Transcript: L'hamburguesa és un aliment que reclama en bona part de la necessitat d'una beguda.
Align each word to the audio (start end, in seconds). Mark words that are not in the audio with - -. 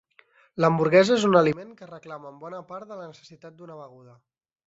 L'hamburguesa 0.63 1.17
és 1.19 1.25
un 1.27 1.37
aliment 1.41 1.75
que 1.81 1.89
reclama 1.91 2.31
en 2.31 2.41
bona 2.45 2.63
part 2.71 2.91
de 2.93 2.99
la 3.01 3.07
necessitat 3.13 3.57
d'una 3.61 3.79
beguda. 3.85 4.17